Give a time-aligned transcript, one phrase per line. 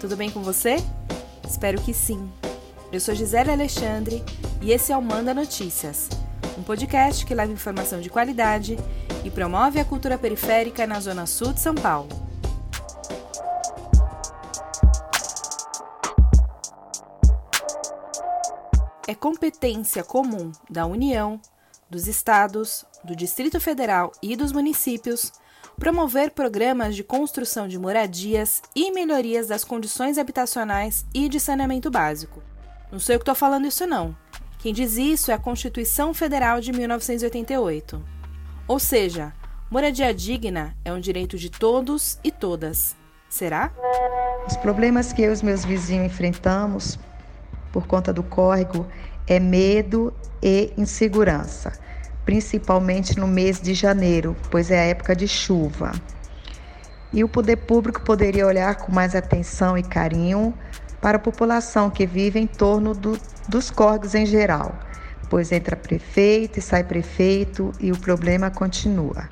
[0.00, 0.76] Tudo bem com você?
[1.48, 2.30] Espero que sim.
[2.92, 4.22] Eu sou Gisele Alexandre
[4.60, 6.10] e esse é o Manda Notícias,
[6.58, 8.76] um podcast que leva informação de qualidade
[9.24, 12.08] e promove a cultura periférica na Zona Sul de São Paulo.
[19.08, 21.40] É competência comum da União,
[21.88, 25.32] dos Estados, do Distrito Federal e dos municípios
[25.78, 32.42] promover programas de construção de moradias e melhorias das condições habitacionais e de saneamento básico.
[32.90, 34.16] Não sou eu que estou falando isso, não.
[34.58, 38.02] Quem diz isso é a Constituição Federal de 1988.
[38.66, 39.32] Ou seja,
[39.70, 42.96] moradia digna é um direito de todos e todas.
[43.28, 43.70] Será?
[44.46, 46.98] Os problemas que eu e os meus vizinhos enfrentamos
[47.70, 48.86] por conta do córrego
[49.26, 51.85] é medo e insegurança
[52.26, 55.92] principalmente no mês de janeiro, pois é a época de chuva.
[57.12, 60.52] E o poder público poderia olhar com mais atenção e carinho
[61.00, 63.16] para a população que vive em torno do,
[63.48, 64.76] dos córregos em geral,
[65.30, 69.30] pois entra prefeito e sai prefeito e o problema continua.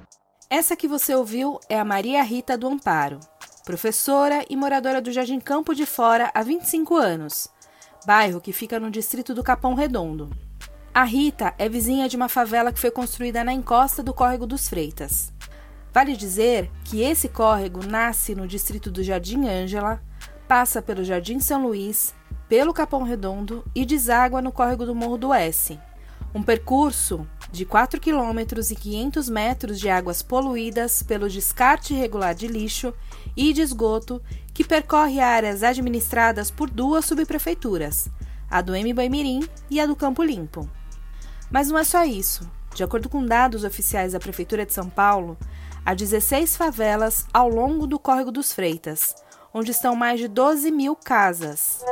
[0.48, 3.18] Essa que você ouviu é a Maria Rita do Amparo,
[3.64, 7.48] professora e moradora do Jardim Campo de Fora há 25 anos,
[8.06, 10.30] bairro que fica no distrito do Capão Redondo.
[10.96, 14.68] A Rita é vizinha de uma favela que foi construída na encosta do Córrego dos
[14.68, 15.32] Freitas.
[15.92, 20.00] Vale dizer que esse córrego nasce no distrito do Jardim Ângela,
[20.46, 22.14] passa pelo Jardim São Luís,
[22.48, 25.80] pelo Capão Redondo e deságua no córrego do Morro do Oeste.
[26.32, 28.38] Um percurso de 4 km
[28.70, 32.94] e 500 metros de águas poluídas pelo descarte irregular de lixo
[33.36, 34.22] e de esgoto
[34.52, 38.08] que percorre áreas administradas por duas subprefeituras,
[38.48, 40.70] a do Mbamirim e a do Campo Limpo.
[41.54, 42.50] Mas não é só isso.
[42.74, 45.38] De acordo com dados oficiais da Prefeitura de São Paulo,
[45.86, 49.14] há 16 favelas ao longo do Córrego dos Freitas,
[49.54, 51.84] onde estão mais de 12 mil casas.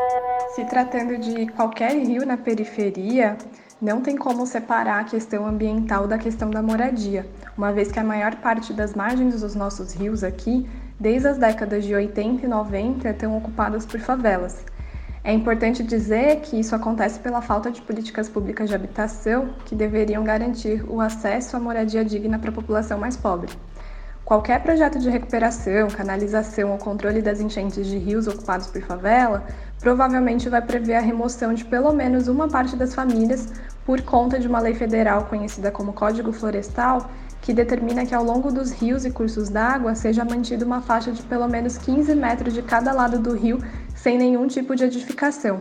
[0.56, 3.38] Se tratando de qualquer rio na periferia,
[3.80, 7.24] não tem como separar a questão ambiental da questão da moradia,
[7.56, 11.84] uma vez que a maior parte das margens dos nossos rios aqui, desde as décadas
[11.84, 14.64] de 80 e 90, estão ocupadas por favelas.
[15.24, 20.24] É importante dizer que isso acontece pela falta de políticas públicas de habitação que deveriam
[20.24, 23.48] garantir o acesso à moradia digna para a população mais pobre.
[24.24, 29.44] Qualquer projeto de recuperação, canalização ou controle das enchentes de rios ocupados por favela
[29.78, 33.52] provavelmente vai prever a remoção de pelo menos uma parte das famílias
[33.84, 37.08] por conta de uma lei federal conhecida como Código Florestal,
[37.42, 41.22] que determina que ao longo dos rios e cursos d'água seja mantida uma faixa de
[41.22, 43.58] pelo menos 15 metros de cada lado do rio
[43.94, 45.60] sem nenhum tipo de edificação.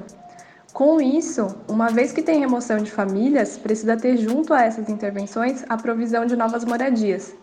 [0.71, 5.65] Com isso, uma vez que tem remoção de famílias, precisa ter junto a essas intervenções
[5.67, 7.33] a provisão de novas moradias.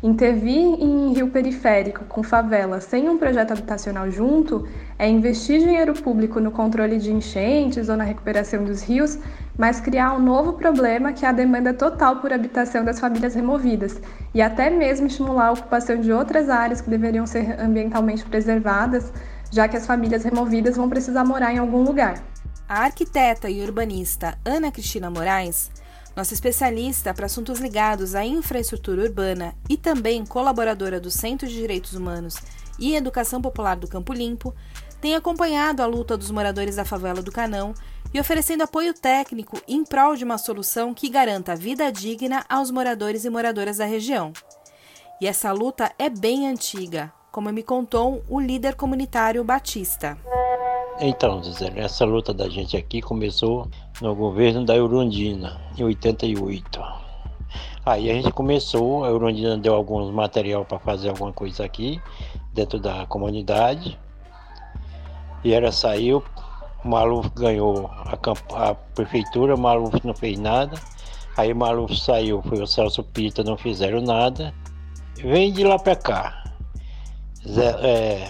[0.00, 6.38] Intervir em rio periférico com favela sem um projeto habitacional junto é investir dinheiro público
[6.38, 9.18] no controle de enchentes ou na recuperação dos rios,
[9.58, 14.00] mas criar um novo problema que é a demanda total por habitação das famílias removidas
[14.32, 19.12] e até mesmo estimular a ocupação de outras áreas que deveriam ser ambientalmente preservadas,
[19.50, 22.22] já que as famílias removidas vão precisar morar em algum lugar.
[22.68, 25.70] A arquiteta e urbanista Ana Cristina Moraes,
[26.14, 31.94] nossa especialista para assuntos ligados à infraestrutura urbana e também colaboradora do Centro de Direitos
[31.94, 32.36] Humanos
[32.78, 34.54] e Educação Popular do Campo Limpo,
[35.00, 37.72] tem acompanhado a luta dos moradores da favela do Canão
[38.12, 43.24] e oferecendo apoio técnico em prol de uma solução que garanta vida digna aos moradores
[43.24, 44.32] e moradoras da região.
[45.20, 50.16] E essa luta é bem antiga, como me contou o líder comunitário Batista.
[51.00, 53.68] Então, Zé, essa luta da gente aqui começou
[54.00, 56.80] no governo da Eurundina, em 88.
[57.86, 62.00] Aí a gente começou, a Eurundina deu alguns material para fazer alguma coisa aqui,
[62.52, 63.98] dentro da comunidade.
[65.44, 66.22] E ela saiu,
[66.84, 70.78] Maluf ganhou a, a prefeitura, Maluf não fez nada.
[71.36, 74.54] Aí Maluf saiu, foi o Celso Pita, não fizeram nada.
[75.16, 76.44] Vem de lá para cá.
[77.46, 78.28] Zé, é,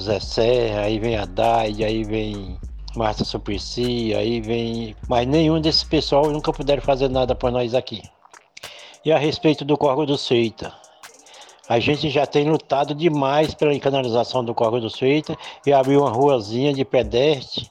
[0.00, 2.58] Zé Serra, aí vem Daide, aí vem
[2.96, 4.96] Marta Suplicy, aí vem.
[5.08, 8.02] Mas nenhum desses pessoal nunca puderam fazer nada para nós aqui.
[9.04, 10.72] E a respeito do Corgo do Seita,
[11.68, 16.10] a gente já tem lutado demais pela canalização do Corgo do Seita e abrir uma
[16.10, 17.70] ruazinha de pedestre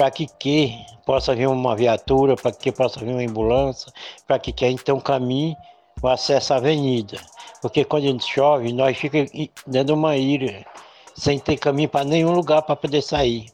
[0.00, 3.92] para que, que possa vir uma viatura, para que possa vir uma ambulância,
[4.26, 5.54] para que quem tem um caminho
[6.02, 7.18] o acesso à avenida.
[7.60, 9.30] Porque quando a chove, nós ficamos
[9.66, 10.64] dentro de uma ilha,
[11.14, 13.52] sem ter caminho para nenhum lugar para poder sair.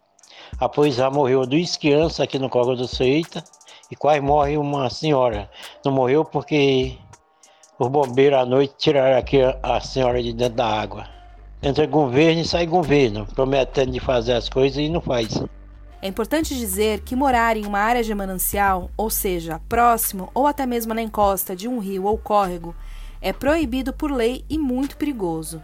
[0.60, 3.42] Após já morreu duas crianças aqui no Corgo do Seita
[3.90, 5.50] e quase morre uma senhora.
[5.84, 6.96] Não morreu porque
[7.76, 11.08] os bombeiros à noite tiraram aqui a senhora de dentro da água.
[11.60, 15.42] Entra governo e sai governo, prometendo de fazer as coisas e não faz.
[16.02, 20.66] É importante dizer que morar em uma área de manancial, ou seja, próximo ou até
[20.66, 22.74] mesmo na encosta de um rio ou córrego,
[23.20, 25.62] é proibido por lei e muito perigoso.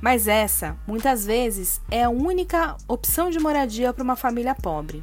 [0.00, 5.02] Mas essa, muitas vezes, é a única opção de moradia para uma família pobre.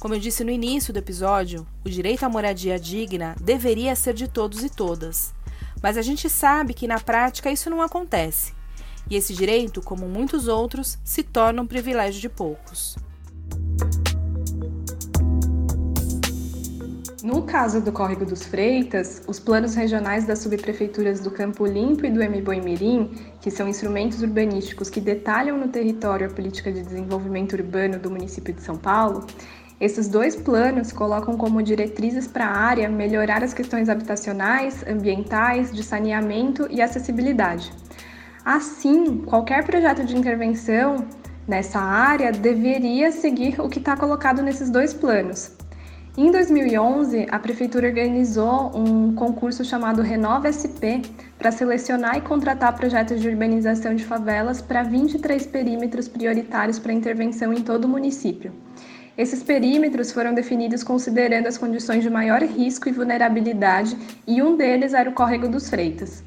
[0.00, 4.26] Como eu disse no início do episódio, o direito à moradia digna deveria ser de
[4.26, 5.32] todos e todas.
[5.82, 8.54] Mas a gente sabe que na prática isso não acontece.
[9.08, 12.96] E esse direito, como muitos outros, se torna um privilégio de poucos.
[17.22, 22.10] No caso do Córrego dos Freitas, os planos regionais das subprefeituras do Campo Limpo e
[22.10, 22.18] do
[22.64, 23.10] Mirim,
[23.42, 28.54] que são instrumentos urbanísticos que detalham no território a política de desenvolvimento urbano do município
[28.54, 29.26] de São Paulo,
[29.78, 35.82] esses dois planos colocam como diretrizes para a área melhorar as questões habitacionais, ambientais, de
[35.82, 37.70] saneamento e acessibilidade.
[38.42, 41.06] Assim, qualquer projeto de intervenção
[41.46, 45.59] nessa área deveria seguir o que está colocado nesses dois planos,
[46.16, 51.02] em 2011, a Prefeitura organizou um concurso chamado Renova SP
[51.38, 57.52] para selecionar e contratar projetos de urbanização de favelas para 23 perímetros prioritários para intervenção
[57.52, 58.52] em todo o município.
[59.16, 63.96] Esses perímetros foram definidos considerando as condições de maior risco e vulnerabilidade,
[64.26, 66.24] e um deles era o Córrego dos Freitas.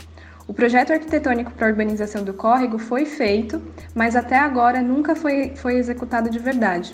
[0.47, 3.61] O projeto arquitetônico para a urbanização do córrego foi feito,
[3.95, 6.93] mas até agora nunca foi, foi executado de verdade.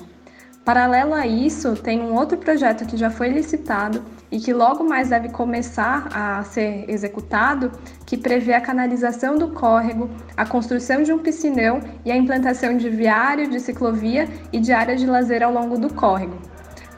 [0.70, 5.10] Paralelo a isso, tem um outro projeto que já foi licitado e que logo mais
[5.10, 7.72] deve começar a ser executado,
[8.06, 10.08] que prevê a canalização do córrego,
[10.38, 15.02] a construção de um piscinão e a implantação de viário, de ciclovia e de áreas
[15.02, 16.38] de lazer ao longo do córrego.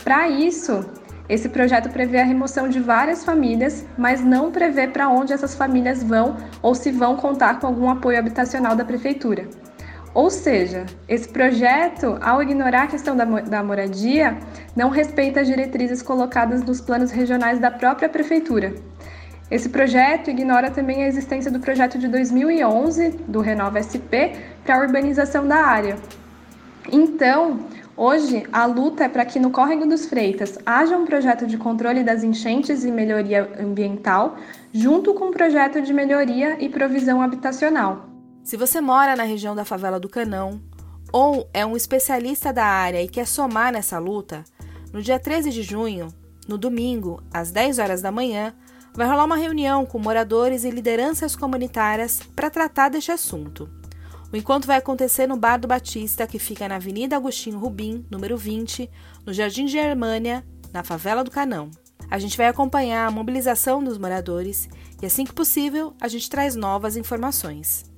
[0.03, 0.85] Para isso,
[1.29, 6.03] esse projeto prevê a remoção de várias famílias, mas não prevê para onde essas famílias
[6.03, 9.47] vão ou se vão contar com algum apoio habitacional da prefeitura.
[10.13, 14.37] Ou seja, esse projeto, ao ignorar a questão da, da moradia,
[14.75, 18.73] não respeita as diretrizes colocadas nos planos regionais da própria prefeitura.
[19.49, 24.35] Esse projeto ignora também a existência do projeto de 2011 do Renova SP
[24.65, 25.97] para a urbanização da área.
[26.91, 27.59] Então,
[27.95, 32.03] hoje a luta é para que no Córrego dos Freitas haja um projeto de controle
[32.03, 34.37] das enchentes e melhoria ambiental,
[34.73, 38.10] junto com um projeto de melhoria e provisão habitacional.
[38.43, 40.61] Se você mora na região da favela do Canão
[41.13, 44.43] ou é um especialista da área e quer somar nessa luta,
[44.91, 46.07] no dia 13 de junho,
[46.47, 48.53] no domingo, às 10 horas da manhã,
[48.95, 53.69] vai rolar uma reunião com moradores e lideranças comunitárias para tratar deste assunto.
[54.33, 58.35] O encontro vai acontecer no Bar do Batista, que fica na Avenida Agostinho Rubim, número
[58.35, 58.89] 20,
[59.25, 61.69] no Jardim Germânia, na favela do Canão.
[62.09, 64.67] A gente vai acompanhar a mobilização dos moradores
[65.01, 67.90] e, assim que possível, a gente traz novas informações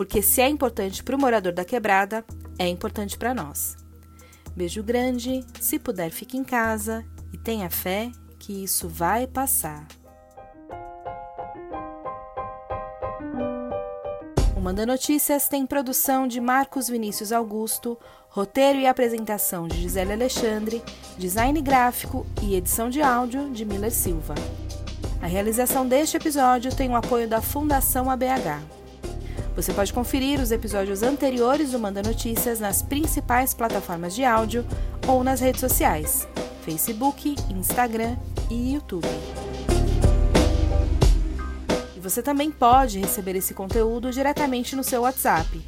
[0.00, 2.24] porque se é importante para o morador da quebrada,
[2.58, 3.76] é importante para nós.
[4.56, 7.04] Beijo grande, se puder, fique em casa
[7.34, 9.86] e tenha fé que isso vai passar.
[14.56, 17.98] O Manda Notícias tem produção de Marcos Vinícius Augusto,
[18.30, 20.82] roteiro e apresentação de Gisele Alexandre,
[21.18, 24.34] design gráfico e edição de áudio de Miller Silva.
[25.20, 28.79] A realização deste episódio tem o apoio da Fundação ABH.
[29.60, 34.66] Você pode conferir os episódios anteriores do Manda Notícias nas principais plataformas de áudio
[35.06, 36.26] ou nas redes sociais:
[36.64, 38.16] Facebook, Instagram
[38.48, 39.06] e YouTube.
[41.94, 45.60] E você também pode receber esse conteúdo diretamente no seu WhatsApp.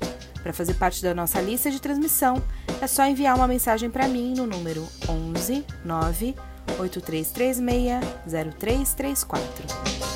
[0.42, 2.42] Para fazer parte da nossa lista de transmissão,
[2.80, 6.34] é só enviar uma mensagem para mim no número 11 9
[6.78, 10.11] 8336 0334.